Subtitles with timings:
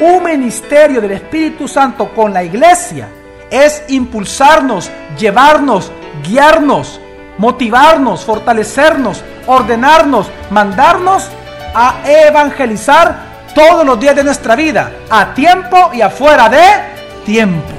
[0.00, 3.08] Un ministerio del Espíritu Santo con la iglesia
[3.50, 5.90] es impulsarnos, llevarnos,
[6.22, 7.00] guiarnos,
[7.38, 11.30] motivarnos, fortalecernos, ordenarnos, mandarnos
[11.74, 13.16] a evangelizar
[13.54, 17.72] todos los días de nuestra vida, a tiempo y afuera de tiempo.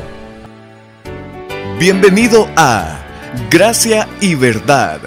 [1.78, 2.98] Bienvenido a
[3.52, 5.02] Gracia y Verdad,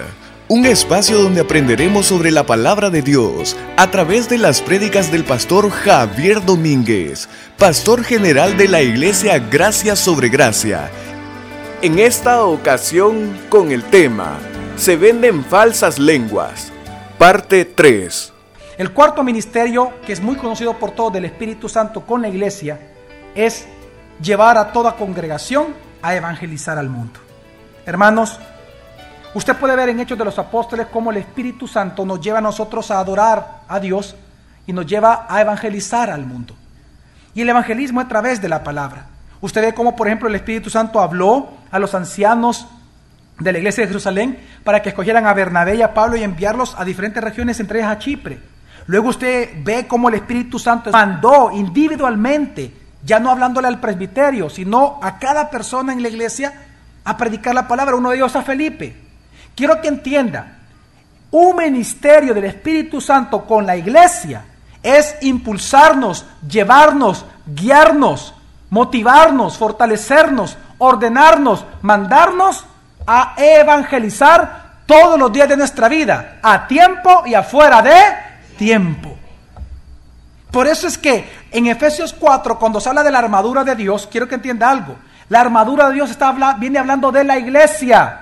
[0.51, 5.23] un espacio donde aprenderemos sobre la palabra de Dios a través de las prédicas del
[5.23, 10.91] pastor Javier Domínguez, pastor general de la iglesia Gracia sobre Gracia.
[11.81, 14.39] En esta ocasión con el tema
[14.75, 16.73] Se venden falsas lenguas,
[17.17, 18.33] parte 3.
[18.77, 22.77] El cuarto ministerio, que es muy conocido por todos del Espíritu Santo con la iglesia,
[23.35, 23.67] es
[24.21, 25.67] llevar a toda congregación
[26.01, 27.21] a evangelizar al mundo.
[27.85, 28.37] Hermanos,
[29.33, 32.41] usted puede ver en Hechos de los Apóstoles cómo el Espíritu Santo nos lleva a
[32.41, 34.15] nosotros a adorar a Dios
[34.67, 36.55] y nos lleva a evangelizar al mundo.
[37.33, 39.07] Y el evangelismo a través de la palabra.
[39.41, 42.67] Usted ve cómo, por ejemplo, el Espíritu Santo habló a los ancianos
[43.39, 46.75] de la iglesia de Jerusalén para que escogieran a Bernabé y a Pablo y enviarlos
[46.77, 48.39] a diferentes regiones, entre ellas a Chipre.
[48.87, 54.99] Luego usted ve cómo el Espíritu Santo mandó individualmente, ya no hablándole al presbiterio, sino
[55.01, 56.53] a cada persona en la iglesia
[57.03, 57.95] a predicar la palabra.
[57.95, 59.10] Uno de ellos a Felipe.
[59.55, 60.59] Quiero que entienda,
[61.31, 64.43] un ministerio del Espíritu Santo con la iglesia
[64.83, 68.33] es impulsarnos, llevarnos, guiarnos,
[68.69, 72.65] motivarnos, fortalecernos, ordenarnos, mandarnos
[73.05, 77.93] a evangelizar todos los días de nuestra vida, a tiempo y afuera de
[78.57, 79.17] tiempo.
[80.51, 84.07] Por eso es que en Efesios 4, cuando se habla de la armadura de Dios,
[84.11, 84.97] quiero que entienda algo.
[85.29, 86.17] La armadura de Dios
[86.59, 88.20] viene hablando de la iglesia.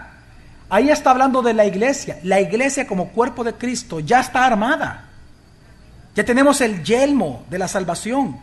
[0.69, 2.19] Ahí está hablando de la iglesia.
[2.23, 5.05] La iglesia como cuerpo de Cristo ya está armada.
[6.15, 8.39] Ya tenemos el yelmo de la salvación.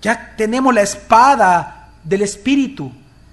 [0.00, 2.92] Ya tenemos la espada del Espíritu.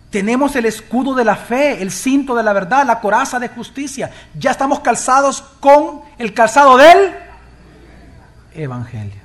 [0.09, 4.09] Tenemos el escudo de la fe, el cinto de la verdad, la coraza de justicia.
[4.33, 7.13] Ya estamos calzados con el calzado del
[8.55, 9.21] Evangelio.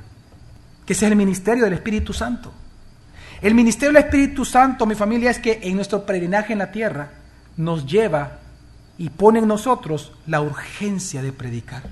[0.85, 2.53] Que ese es el ministerio del Espíritu Santo.
[3.41, 7.11] El ministerio del Espíritu Santo, mi familia, es que en nuestro peregrinaje en la tierra
[7.57, 8.41] nos lleva
[8.99, 11.83] y pone en nosotros la urgencia de predicar.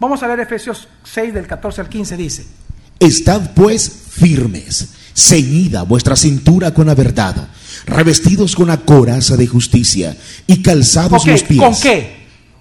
[0.00, 2.46] Vamos a ver Efesios 6 del 14 al 15 dice.
[3.00, 7.48] Estad pues firmes, ceñida vuestra cintura con la verdad,
[7.86, 11.60] revestidos con la coraza de justicia y calzados ¿Con los pies.
[11.60, 12.18] ¿Con qué?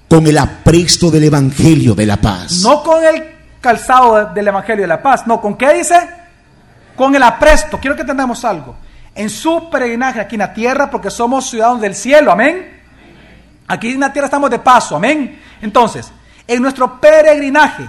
[0.09, 2.61] Con el apresto del evangelio de la paz.
[2.61, 5.95] No con el calzado del Evangelio de la Paz, no, ¿con qué dice?
[6.95, 7.77] Con el apresto.
[7.79, 8.75] Quiero que entendamos algo.
[9.13, 12.76] En su peregrinaje aquí en la tierra, porque somos ciudadanos del cielo, amén.
[13.67, 15.41] Aquí en la tierra estamos de paso, amén.
[15.61, 16.11] Entonces,
[16.47, 17.87] en nuestro peregrinaje,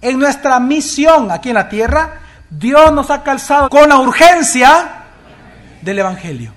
[0.00, 2.20] en nuestra misión aquí en la tierra,
[2.50, 5.04] Dios nos ha calzado con la urgencia
[5.80, 6.52] del Evangelio.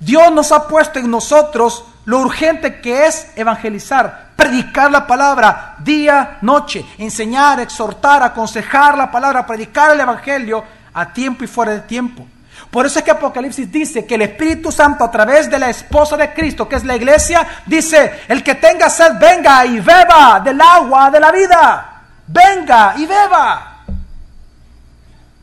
[0.00, 6.38] Dios nos ha puesto en nosotros lo urgente que es evangelizar, predicar la palabra día,
[6.42, 12.26] noche, enseñar, exhortar, aconsejar la palabra, predicar el Evangelio a tiempo y fuera de tiempo.
[12.70, 16.16] Por eso es que Apocalipsis dice que el Espíritu Santo a través de la esposa
[16.16, 20.60] de Cristo, que es la iglesia, dice, el que tenga sed, venga y beba del
[20.60, 22.02] agua de la vida.
[22.26, 23.84] Venga y beba.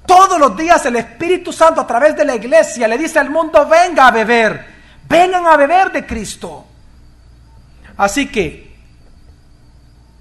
[0.05, 3.65] Todos los días el Espíritu Santo a través de la iglesia le dice al mundo,
[3.67, 4.65] venga a beber,
[5.07, 6.65] vengan a beber de Cristo.
[7.95, 8.75] Así que,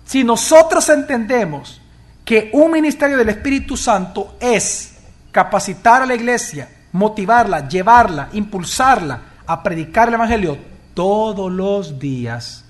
[0.06, 1.80] si nosotros entendemos
[2.24, 4.94] que un ministerio del Espíritu Santo es
[5.32, 10.58] capacitar a la iglesia, motivarla, llevarla, impulsarla a predicar el Evangelio
[10.94, 12.64] todos los días,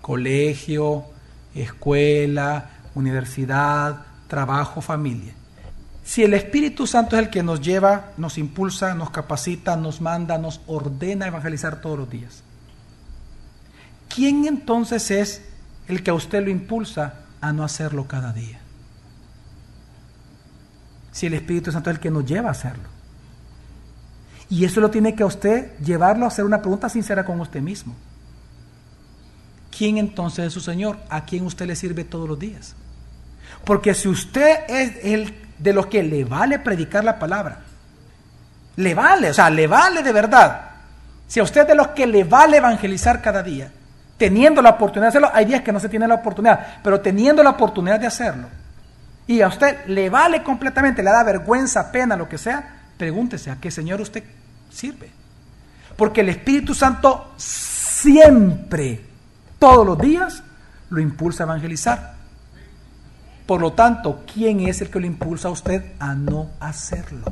[0.00, 1.04] colegio,
[1.54, 5.32] escuela, universidad, trabajo, familia.
[6.04, 10.38] Si el Espíritu Santo es el que nos lleva, nos impulsa, nos capacita, nos manda,
[10.38, 12.42] nos ordena evangelizar todos los días,
[14.08, 15.42] ¿quién entonces es
[15.86, 18.58] el que a usted lo impulsa a no hacerlo cada día?
[21.12, 22.97] Si el Espíritu Santo es el que nos lleva a hacerlo.
[24.50, 27.60] Y eso lo tiene que a usted llevarlo a hacer una pregunta sincera con usted
[27.60, 27.94] mismo.
[29.76, 30.98] ¿Quién entonces es su Señor?
[31.10, 32.74] ¿A quién usted le sirve todos los días?
[33.64, 37.60] Porque si usted es el de los que le vale predicar la palabra,
[38.76, 40.70] le vale, o sea, le vale de verdad.
[41.26, 43.70] Si a usted es de los que le vale evangelizar cada día,
[44.16, 47.42] teniendo la oportunidad de hacerlo, hay días que no se tiene la oportunidad, pero teniendo
[47.42, 48.48] la oportunidad de hacerlo,
[49.26, 53.56] y a usted le vale completamente, le da vergüenza, pena, lo que sea, pregúntese a
[53.56, 54.24] qué Señor usted
[54.70, 55.10] sirve.
[55.96, 59.00] Porque el Espíritu Santo siempre,
[59.58, 60.42] todos los días,
[60.90, 62.14] lo impulsa a evangelizar.
[63.46, 67.24] Por lo tanto, ¿quién es el que lo impulsa a usted a no hacerlo?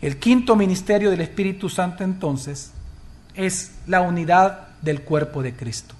[0.00, 2.72] El quinto ministerio del Espíritu Santo entonces
[3.34, 5.94] es la unidad del cuerpo de Cristo.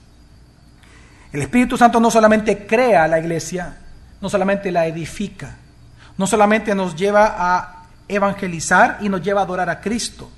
[1.32, 3.78] El Espíritu Santo no solamente crea la iglesia,
[4.20, 5.56] no solamente la edifica,
[6.16, 10.30] no solamente nos lleva a evangelizar y nos lleva a adorar a Cristo,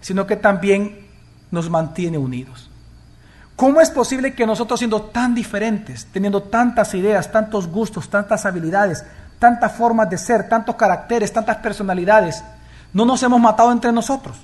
[0.00, 1.06] sino que también
[1.50, 2.70] nos mantiene unidos.
[3.56, 9.04] ¿Cómo es posible que nosotros siendo tan diferentes, teniendo tantas ideas, tantos gustos, tantas habilidades,
[9.38, 12.42] tantas formas de ser, tantos caracteres, tantas personalidades,
[12.94, 14.38] no nos hemos matado entre nosotros?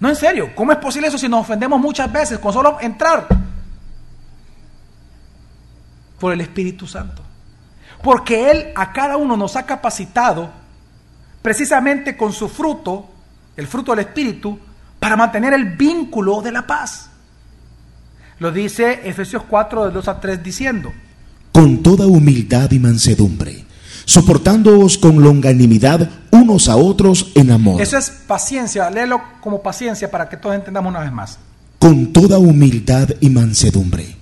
[0.00, 3.28] No, en serio, ¿cómo es posible eso si nos ofendemos muchas veces con solo entrar?
[6.18, 7.29] Por el Espíritu Santo.
[8.02, 10.50] Porque Él a cada uno nos ha capacitado
[11.42, 13.08] precisamente con su fruto,
[13.56, 14.58] el fruto del Espíritu,
[14.98, 17.08] para mantener el vínculo de la paz.
[18.38, 20.92] Lo dice Efesios 4, de 2 a 3, diciendo,
[21.52, 23.64] con toda humildad y mansedumbre,
[24.04, 27.82] soportándoos con longanimidad unos a otros en amor.
[27.82, 31.38] Eso es paciencia, léelo como paciencia para que todos entendamos una vez más.
[31.78, 34.16] Con toda humildad y mansedumbre,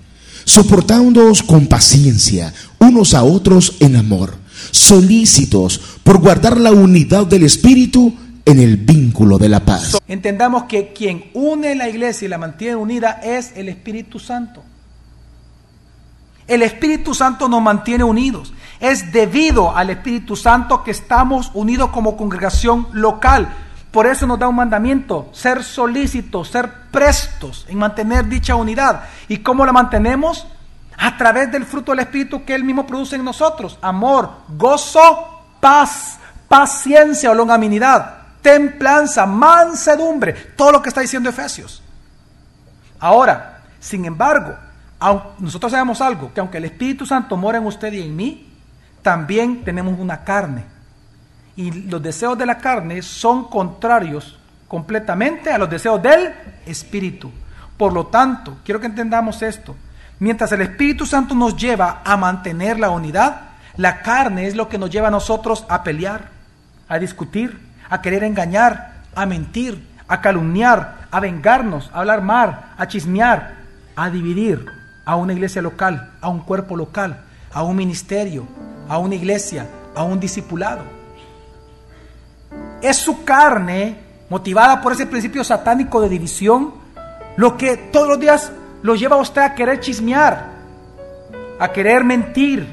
[0.44, 2.52] soportándoos con paciencia
[2.88, 4.34] unos a otros en amor,
[4.70, 8.14] solícitos por guardar la unidad del Espíritu
[8.44, 9.98] en el vínculo de la paz.
[10.08, 14.62] Entendamos que quien une la iglesia y la mantiene unida es el Espíritu Santo.
[16.46, 18.54] El Espíritu Santo nos mantiene unidos.
[18.80, 23.54] Es debido al Espíritu Santo que estamos unidos como congregación local.
[23.90, 29.04] Por eso nos da un mandamiento, ser solícitos, ser prestos en mantener dicha unidad.
[29.28, 30.46] ¿Y cómo la mantenemos?
[30.98, 33.78] A través del fruto del Espíritu que Él mismo produce en nosotros.
[33.80, 36.18] Amor, gozo, paz,
[36.48, 41.82] paciencia o longanimidad templanza, mansedumbre, todo lo que está diciendo Efesios.
[42.98, 44.56] Ahora, sin embargo,
[45.38, 48.52] nosotros sabemos algo, que aunque el Espíritu Santo mora en usted y en mí,
[49.02, 50.64] también tenemos una carne.
[51.56, 56.32] Y los deseos de la carne son contrarios completamente a los deseos del
[56.66, 57.30] Espíritu.
[57.76, 59.74] Por lo tanto, quiero que entendamos esto.
[60.20, 63.42] Mientras el Espíritu Santo nos lleva a mantener la unidad,
[63.76, 66.30] la carne es lo que nos lleva a nosotros a pelear,
[66.88, 72.88] a discutir, a querer engañar, a mentir, a calumniar, a vengarnos, a hablar mal, a
[72.88, 73.54] chismear,
[73.94, 74.66] a dividir
[75.04, 77.20] a una iglesia local, a un cuerpo local,
[77.52, 78.46] a un ministerio,
[78.88, 80.82] a una iglesia, a un discipulado.
[82.82, 83.98] Es su carne,
[84.28, 86.74] motivada por ese principio satánico de división,
[87.36, 90.46] lo que todos los días lo lleva a usted a querer chismear,
[91.58, 92.66] a querer mentir,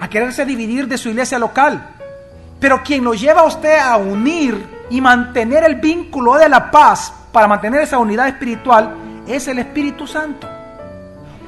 [0.00, 1.88] a quererse dividir de su iglesia local.
[2.60, 7.12] Pero quien lo lleva a usted a unir y mantener el vínculo de la paz
[7.32, 8.94] para mantener esa unidad espiritual
[9.26, 10.48] es el Espíritu Santo.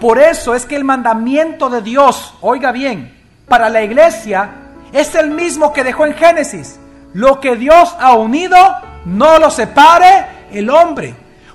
[0.01, 3.15] Por eso es que el mandamiento de Dios, oiga bien,
[3.49, 4.51] para la iglesia
[4.93, 6.79] es el mismo que dejó en Génesis.
[7.13, 8.57] Lo que Dios ha unido,
[9.05, 11.15] no lo separe el hombre.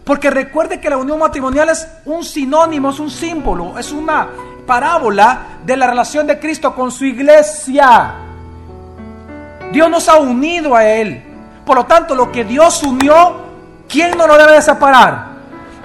[0.10, 4.28] Porque recuerde que la unión matrimonial es un sinónimo, es un símbolo, es una
[4.66, 8.16] parábola de la relación de Cristo con su iglesia.
[9.72, 11.24] Dios nos ha unido a Él.
[11.64, 13.36] Por lo tanto, lo que Dios unió,
[13.88, 15.28] ¿quién no lo debe separar?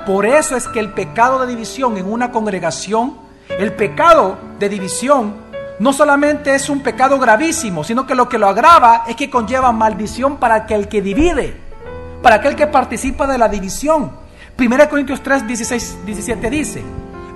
[0.06, 3.18] Por eso es que el pecado de división en una congregación,
[3.50, 5.34] el pecado de división,
[5.78, 9.70] no solamente es un pecado gravísimo, sino que lo que lo agrava es que conlleva
[9.72, 11.63] maldición para aquel que divide,
[12.24, 14.10] para aquel que participa de la división.
[14.58, 16.82] 1 Corintios 3, 16, 17 dice,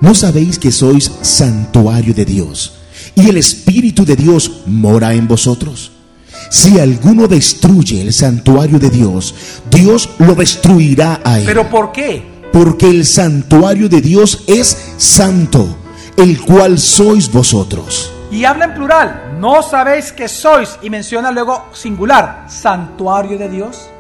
[0.01, 2.79] ¿no sabéis que sois santuario de Dios
[3.15, 5.93] y el Espíritu de Dios mora en vosotros?
[6.49, 9.35] Si alguno destruye el santuario de Dios,
[9.71, 11.45] Dios lo destruirá a él.
[11.45, 12.25] ¿Pero por qué?
[12.51, 15.77] Porque el santuario de Dios es santo,
[16.17, 18.11] el cual sois vosotros.
[18.31, 23.91] Y habla en plural, no sabéis que sois, y menciona luego singular, santuario de Dios.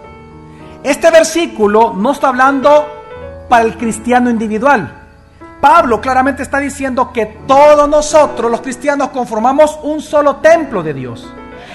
[0.88, 2.86] Este versículo no está hablando
[3.46, 4.90] para el cristiano individual.
[5.60, 11.30] Pablo claramente está diciendo que todos nosotros, los cristianos, conformamos un solo templo de Dios.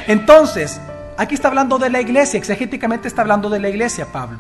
[0.08, 0.82] Entonces,
[1.16, 4.40] aquí está hablando de la iglesia, exegéticamente está hablando de la iglesia Pablo.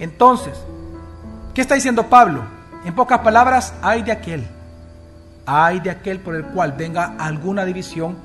[0.00, 0.58] Entonces,
[1.54, 2.42] ¿qué está diciendo Pablo?
[2.84, 4.44] En pocas palabras, hay de aquel,
[5.46, 8.16] hay de aquel por el cual venga alguna división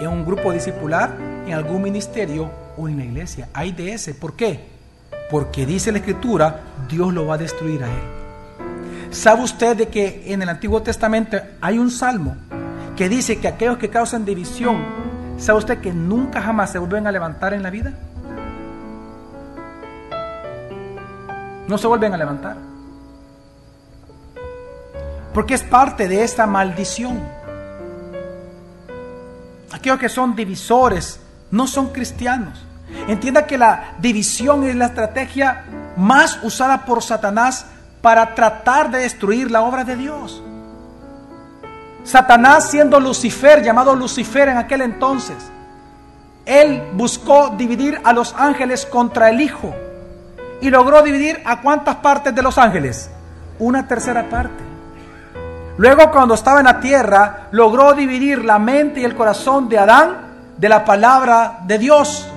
[0.00, 1.14] en un grupo discipular,
[1.46, 3.50] en algún ministerio o en la iglesia.
[3.52, 4.14] Hay de ese.
[4.14, 4.79] ¿Por qué?
[5.30, 9.12] Porque dice la escritura, Dios lo va a destruir a él.
[9.12, 12.36] ¿Sabe usted de que en el Antiguo Testamento hay un salmo
[12.96, 15.00] que dice que aquellos que causan división
[15.40, 17.94] ¿Sabe usted que nunca jamás se vuelven a levantar en la vida?
[21.66, 22.56] No se vuelven a levantar.
[25.32, 27.22] porque es parte de esta maldición.
[29.70, 31.20] Aquellos que son divisores
[31.52, 32.66] no son cristianos.
[33.08, 35.64] Entienda que la división es la estrategia
[35.96, 37.66] más usada por Satanás
[38.00, 40.42] para tratar de destruir la obra de Dios.
[42.04, 45.36] Satanás siendo Lucifer, llamado Lucifer en aquel entonces,
[46.46, 49.74] él buscó dividir a los ángeles contra el Hijo
[50.60, 53.10] y logró dividir a cuántas partes de los ángeles?
[53.58, 54.64] Una tercera parte.
[55.76, 60.16] Luego cuando estaba en la tierra, logró dividir la mente y el corazón de Adán
[60.56, 62.28] de la palabra de Dios.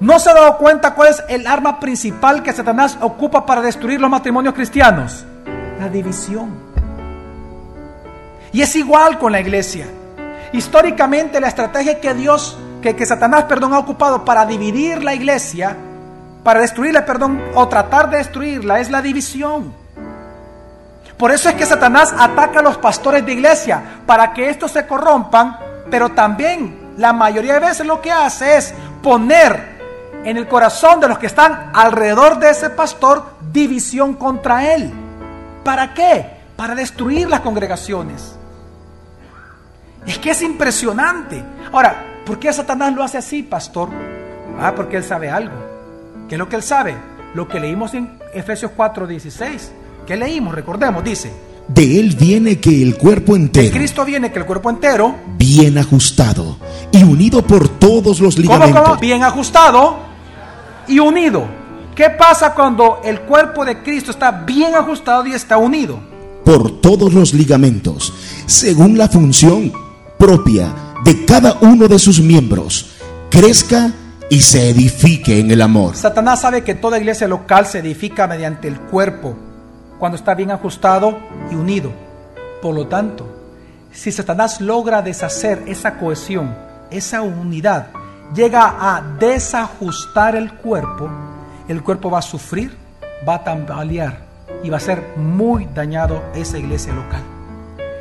[0.00, 4.00] ¿No se ha dado cuenta cuál es el arma principal que Satanás ocupa para destruir
[4.00, 5.24] los matrimonios cristianos?
[5.80, 6.54] La división.
[8.52, 9.86] Y es igual con la iglesia.
[10.52, 15.76] Históricamente la estrategia que Dios, que, que Satanás, perdón, ha ocupado para dividir la iglesia,
[16.44, 19.74] para destruirla, perdón, o tratar de destruirla, es la división.
[21.18, 24.86] Por eso es que Satanás ataca a los pastores de iglesia, para que estos se
[24.86, 25.58] corrompan,
[25.90, 29.77] pero también la mayoría de veces lo que hace es poner
[30.28, 34.92] en el corazón de los que están alrededor de ese pastor división contra él.
[35.64, 36.22] ¿Para qué?
[36.54, 38.34] Para destruir las congregaciones.
[40.06, 41.42] Es que es impresionante.
[41.72, 43.88] Ahora, ¿por qué Satanás lo hace así, pastor?
[44.60, 45.56] Ah, porque él sabe algo.
[46.28, 46.94] ¿Qué es lo que él sabe?
[47.32, 49.70] Lo que leímos en Efesios 4:16.
[50.06, 50.54] ¿Qué leímos?
[50.54, 51.32] Recordemos, dice.
[51.68, 55.78] De él viene que el cuerpo De entero, Cristo viene que el cuerpo entero, bien
[55.78, 56.58] ajustado
[56.92, 58.96] y unido por todos los ¿cómo, ligamentos, cómo?
[59.00, 60.07] Bien ajustado
[60.88, 61.46] y unido.
[61.94, 66.00] ¿Qué pasa cuando el cuerpo de Cristo está bien ajustado y está unido?
[66.48, 68.14] por todos los ligamentos,
[68.46, 69.70] según la función
[70.16, 70.72] propia
[71.04, 72.96] de cada uno de sus miembros,
[73.28, 73.92] crezca
[74.30, 75.94] y se edifique en el amor.
[75.94, 79.36] Satanás sabe que toda iglesia local se edifica mediante el cuerpo,
[79.98, 81.18] cuando está bien ajustado
[81.50, 81.92] y unido.
[82.62, 83.26] Por lo tanto,
[83.92, 86.56] si Satanás logra deshacer esa cohesión,
[86.90, 87.88] esa unidad,
[88.34, 91.08] llega a desajustar el cuerpo,
[91.68, 92.76] el cuerpo va a sufrir,
[93.28, 94.18] va a tambalear
[94.62, 97.22] y va a ser muy dañado esa iglesia local.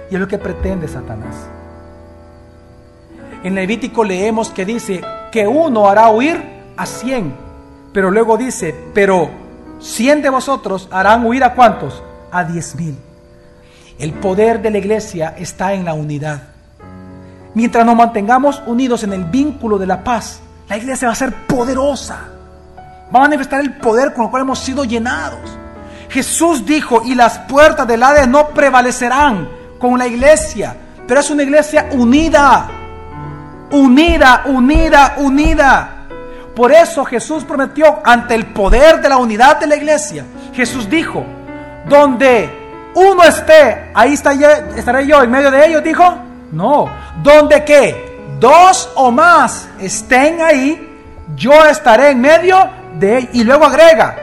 [0.09, 1.35] Y es lo que pretende Satanás.
[3.43, 6.41] En Levítico leemos que dice que uno hará huir
[6.75, 7.33] a cien,
[7.93, 9.29] pero luego dice, pero
[9.79, 12.03] cien de vosotros harán huir a cuántos?
[12.31, 12.97] A diez mil.
[13.99, 16.56] El poder de la iglesia está en la unidad.
[17.57, 21.33] Mientras nos mantengamos unidos en el vínculo de la paz, la iglesia va a ser
[21.47, 22.19] poderosa.
[23.11, 25.57] Va a manifestar el poder con el cual hemos sido llenados.
[26.07, 29.49] Jesús dijo, y las puertas del Hades no prevalecerán
[29.79, 30.75] con la iglesia,
[31.07, 32.67] pero es una iglesia unida,
[33.71, 36.05] unida, unida, unida.
[36.55, 40.25] Por eso Jesús prometió ante el poder de la unidad de la iglesia.
[40.53, 41.25] Jesús dijo,
[41.89, 46.26] donde uno esté, ahí estaré yo en medio de ellos, dijo.
[46.51, 46.89] No,
[47.21, 50.83] donde que dos o más estén ahí,
[51.35, 52.57] yo estaré en medio
[52.97, 53.29] de.
[53.33, 54.15] Y luego agrega,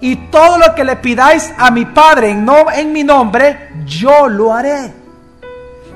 [0.00, 4.28] y todo lo que le pidáis a mi Padre en, no- en mi nombre, yo
[4.28, 4.92] lo haré.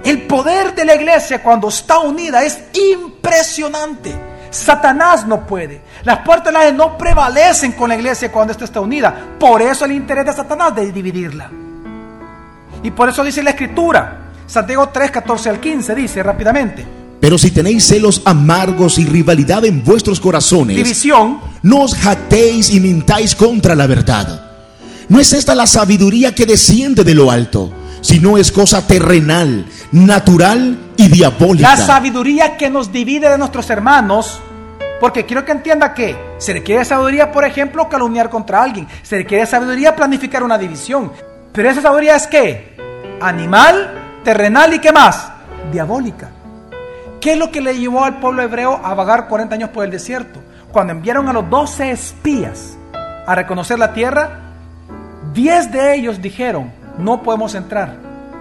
[0.05, 4.15] El poder de la iglesia cuando está unida es impresionante.
[4.51, 5.81] Satanás no puede.
[6.05, 9.13] Las puertas de la no prevalecen con la iglesia cuando esta está unida.
[9.39, 11.51] Por eso el interés de Satanás de dividirla.
[12.83, 16.87] Y por eso dice la escritura, Santiago 3, 14 al 15, dice rápidamente,
[17.21, 22.81] Pero si tenéis celos amargos y rivalidad en vuestros corazones, división, no os jactéis y
[22.81, 24.43] mintáis contra la verdad.
[25.09, 30.79] No es esta la sabiduría que desciende de lo alto, sino es cosa terrenal, natural
[30.97, 31.75] y diabólica.
[31.75, 34.41] La sabiduría que nos divide de nuestros hermanos,
[35.01, 39.47] porque quiero que entienda que se requiere sabiduría, por ejemplo, calumniar contra alguien, se requiere
[39.47, 41.13] sabiduría planificar una división,
[41.53, 42.77] pero esa sabiduría es qué?
[43.21, 45.31] Animal, terrenal y qué más?
[45.71, 46.31] Diabólica.
[47.21, 49.91] ¿Qué es lo que le llevó al pueblo hebreo a vagar 40 años por el
[49.93, 50.41] desierto?
[50.73, 52.77] Cuando enviaron a los 12 espías
[53.25, 54.41] a reconocer la tierra,
[55.33, 57.95] 10 de ellos dijeron, no podemos entrar.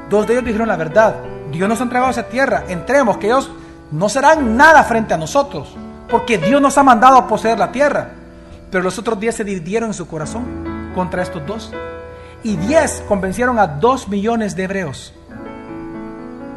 [0.09, 1.17] Dos de ellos dijeron la verdad.
[1.51, 2.63] Dios nos ha entregado esa tierra.
[2.67, 3.51] Entremos, que ellos
[3.91, 5.77] no serán nada frente a nosotros.
[6.09, 8.09] Porque Dios nos ha mandado a poseer la tierra.
[8.71, 11.71] Pero los otros 10 se dividieron en su corazón contra estos dos.
[12.41, 15.13] Y 10 convencieron a 2 millones de hebreos.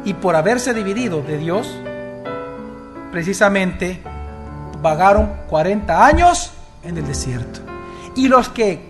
[0.05, 1.67] Y por haberse dividido de Dios,
[3.11, 4.01] precisamente
[4.81, 6.51] vagaron 40 años
[6.83, 7.59] en el desierto.
[8.15, 8.89] Y los que,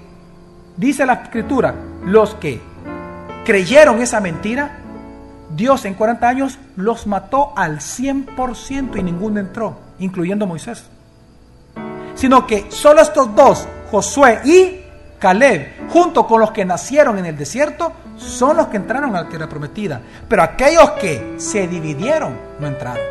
[0.78, 1.76] dice la escritura,
[2.06, 2.62] los que
[3.46, 4.80] creyeron esa mentira,
[5.56, 10.86] Dios en 40 años los mató al 100% y ninguno entró, incluyendo Moisés.
[12.16, 14.82] Sino que solo estos dos, Josué y
[15.20, 19.30] Caleb, junto con los que nacieron en el desierto, son los que entraron a la
[19.30, 20.02] tierra prometida.
[20.28, 23.04] Pero aquellos que se dividieron no entraron.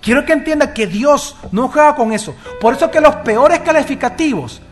[0.00, 2.34] Quiero que entienda que Dios no juega con eso.
[2.60, 4.62] Por eso que los peores calificativos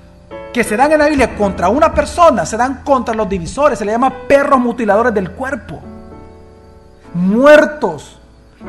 [0.52, 3.78] que se dan en la Biblia contra una persona se dan contra los divisores.
[3.78, 5.80] Se le llama perros mutiladores del cuerpo.
[7.14, 8.18] Muertos.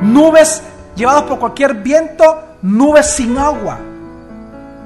[0.00, 0.62] Nubes
[0.96, 2.56] llevados por cualquier viento.
[2.62, 3.78] Nubes sin agua.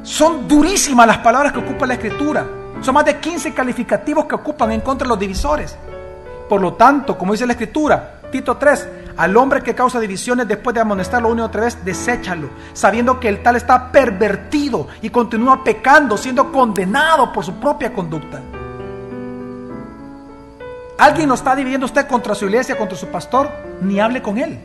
[0.02, 2.59] Son durísimas las palabras que ocupa la escritura.
[2.80, 5.76] Son más de 15 calificativos que ocupan en contra de los divisores.
[6.48, 10.72] Por lo tanto, como dice la escritura, Tito 3, al hombre que causa divisiones después
[10.74, 15.62] de amonestarlo una y otra vez, deséchalo, sabiendo que el tal está pervertido y continúa
[15.62, 18.40] pecando, siendo condenado por su propia conducta.
[20.98, 24.58] Alguien lo está dividiendo usted contra su iglesia, contra su pastor, ni hable con él.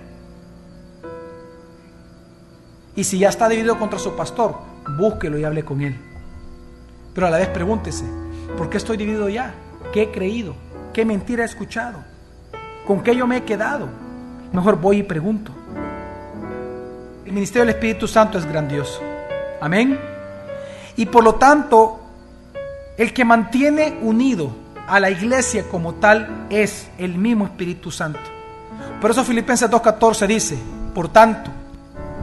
[2.96, 4.56] Y si ya está dividido contra su pastor,
[4.98, 6.15] búsquelo y hable con él.
[7.16, 8.04] Pero a la vez pregúntese,
[8.58, 9.56] ¿por qué estoy dividido ya?
[9.94, 10.54] ¿Qué he creído?
[10.94, 12.00] ¿Qué mentira he escuchado?
[12.86, 13.88] ¿Con qué yo me he quedado?
[14.52, 15.54] Mejor voy y pregunto.
[17.26, 19.02] El ministerio del Espíritu Santo es grandioso.
[19.62, 19.98] Amén.
[20.98, 22.02] Y por lo tanto,
[22.98, 24.50] el que mantiene unido
[24.86, 28.20] a la iglesia como tal es el mismo Espíritu Santo.
[29.00, 30.58] Por eso Filipenses 2.14 dice,
[30.94, 31.50] por tanto.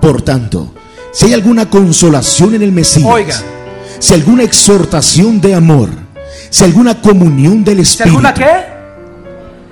[0.02, 0.74] Por tanto,
[1.12, 3.36] si hay alguna consolación en el Mesías, Oiga.
[4.02, 5.88] Si alguna exhortación de amor,
[6.50, 8.50] si alguna comunión del ¿Si Espíritu, alguna qué?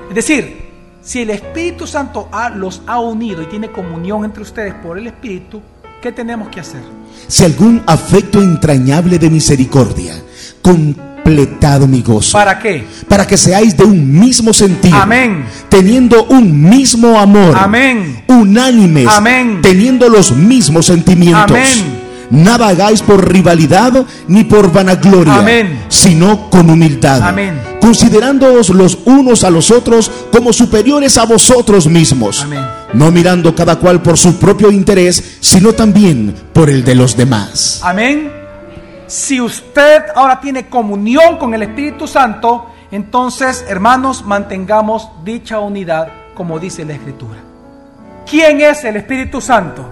[0.09, 0.57] Es decir,
[1.03, 5.07] si el Espíritu Santo ha- los ha unido y tiene comunión entre ustedes por el
[5.09, 5.61] Espíritu,
[6.01, 6.81] ¿qué tenemos que hacer?
[7.27, 10.15] si algún afecto entrañable de misericordia,
[10.63, 12.85] completado mi gozo, ¿Para qué?
[13.09, 15.45] para que seáis de un mismo sentido, Amén.
[15.69, 18.23] teniendo un mismo amor, Amén.
[18.29, 19.59] unánimes, Amén.
[19.61, 21.51] teniendo los mismos sentimientos.
[21.57, 22.00] Amén.
[22.31, 25.85] Nada hagáis por rivalidad ni por vanagloria, Amén.
[25.89, 27.61] sino con humildad, Amén.
[27.81, 32.65] considerándoos los unos a los otros como superiores a vosotros mismos, Amén.
[32.93, 37.81] no mirando cada cual por su propio interés, sino también por el de los demás.
[37.83, 38.31] Amén.
[39.09, 46.59] Si usted ahora tiene comunión con el Espíritu Santo, entonces, hermanos, mantengamos dicha unidad como
[46.59, 47.39] dice la Escritura.
[48.29, 49.85] ¿Quién es el Espíritu Santo?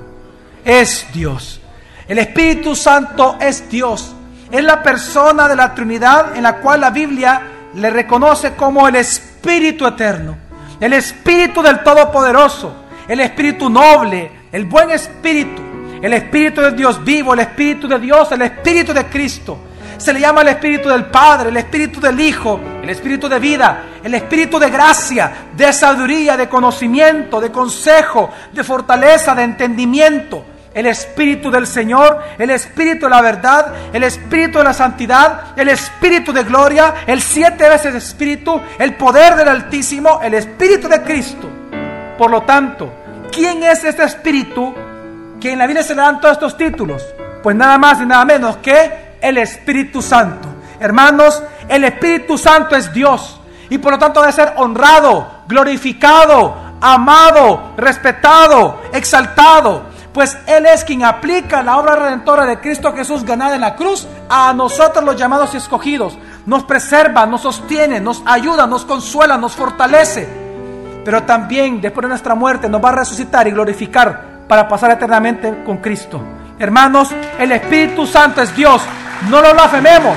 [0.64, 1.61] Es Dios.
[2.09, 4.14] El Espíritu Santo es Dios.
[4.51, 7.42] Es la persona de la Trinidad en la cual la Biblia
[7.75, 10.38] le reconoce como el Espíritu Eterno,
[10.81, 12.73] el Espíritu del Todopoderoso,
[13.07, 15.61] el Espíritu noble, el buen Espíritu,
[16.01, 19.59] el Espíritu de Dios vivo, el Espíritu de Dios, el Espíritu de Cristo.
[19.99, 23.83] Se le llama el Espíritu del Padre, el Espíritu del Hijo, el Espíritu de vida,
[24.03, 30.42] el Espíritu de gracia, de sabiduría, de conocimiento, de consejo, de fortaleza, de entendimiento.
[30.74, 35.68] El Espíritu del Señor, el Espíritu de la verdad, el Espíritu de la santidad, el
[35.68, 41.48] Espíritu de gloria, el siete veces Espíritu, el poder del Altísimo, el Espíritu de Cristo.
[42.16, 42.92] Por lo tanto,
[43.33, 44.74] ¿quién es este Espíritu
[45.40, 47.04] que en la Biblia se le dan todos estos títulos?
[47.42, 50.48] Pues nada más y nada menos que el Espíritu Santo.
[50.81, 57.72] Hermanos, el Espíritu Santo es Dios y por lo tanto debe ser honrado, glorificado, amado,
[57.76, 59.88] respetado, exaltado.
[60.12, 64.07] Pues Él es quien aplica la obra redentora de Cristo Jesús ganada en la cruz
[64.29, 66.18] a nosotros los llamados y escogidos.
[66.47, 70.29] Nos preserva, nos sostiene, nos ayuda, nos consuela, nos fortalece.
[71.05, 75.62] Pero también después de nuestra muerte nos va a resucitar y glorificar para pasar eternamente
[75.64, 76.21] con Cristo.
[76.59, 78.83] Hermanos, el Espíritu Santo es Dios.
[79.29, 80.16] No lo blasfememos,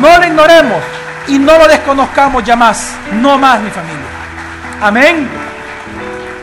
[0.00, 0.82] no lo ignoremos
[1.28, 2.94] y no lo desconozcamos ya más.
[3.12, 4.06] No más, mi familia.
[4.80, 5.28] Amén.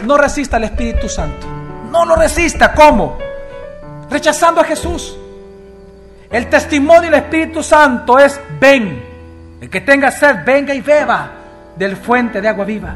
[0.05, 1.46] No resista al Espíritu Santo.
[1.91, 2.73] No lo resista.
[2.73, 3.17] ¿Cómo?
[4.09, 5.17] Rechazando a Jesús.
[6.29, 9.03] El testimonio del Espíritu Santo es ven.
[9.61, 11.31] El que tenga sed, venga y beba
[11.75, 12.95] del fuente de agua viva.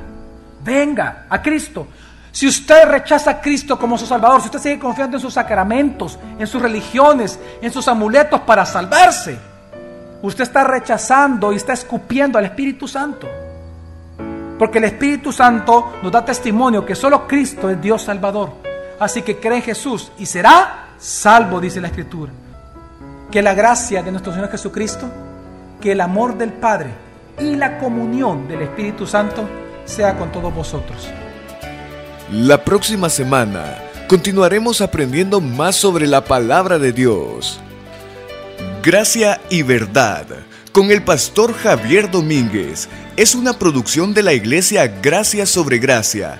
[0.63, 1.88] Venga a Cristo.
[2.32, 6.17] Si usted rechaza a Cristo como su Salvador, si usted sigue confiando en sus sacramentos,
[6.39, 9.38] en sus religiones, en sus amuletos para salvarse,
[10.21, 13.27] usted está rechazando y está escupiendo al Espíritu Santo.
[14.58, 18.70] Porque el Espíritu Santo nos da testimonio que solo Cristo es Dios Salvador.
[19.02, 22.32] Así que cree en Jesús y será salvo, dice la Escritura.
[23.32, 25.10] Que la gracia de nuestro Señor Jesucristo,
[25.82, 26.92] que el amor del Padre
[27.40, 29.50] y la comunión del Espíritu Santo
[29.86, 31.08] sea con todos vosotros.
[32.32, 33.76] La próxima semana
[34.08, 37.60] continuaremos aprendiendo más sobre la palabra de Dios.
[38.84, 40.28] Gracia y verdad
[40.72, 42.88] con el pastor Javier Domínguez
[43.18, 46.40] es una producción de la iglesia Gracia sobre Gracia.